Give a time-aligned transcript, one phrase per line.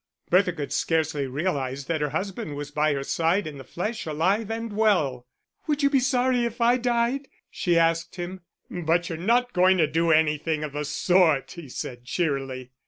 [0.31, 4.49] Bertha could scarcely realise that her husband was by her side in the flesh, alive
[4.49, 5.27] and well.
[5.67, 8.41] "Would you be sorry if I died?" she asked him.
[8.71, 12.71] "But you're not going to do anything of the sort," he said, cheerily.